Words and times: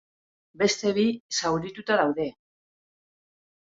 Beste 0.61 0.93
bi 0.99 1.03
zaurituta 1.41 1.99
daude. 2.03 2.29